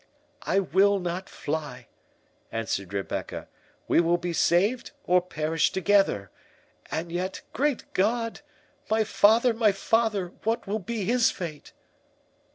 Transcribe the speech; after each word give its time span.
"I 0.41 0.59
will 0.59 0.97
not 0.99 1.29
fly," 1.29 1.87
answered 2.51 2.91
Rebecca; 2.91 3.47
"we 3.87 4.01
will 4.01 4.17
be 4.17 4.33
saved 4.33 4.89
or 5.03 5.21
perish 5.21 5.71
together—And 5.71 7.11
yet, 7.11 7.41
great 7.53 7.83
God!—my 7.93 9.03
father, 9.03 9.53
my 9.53 9.71
father—what 9.71 10.65
will 10.65 10.79
be 10.79 11.05
his 11.05 11.29
fate!" 11.29 11.73